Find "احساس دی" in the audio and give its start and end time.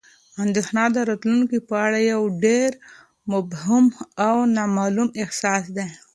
5.23-5.87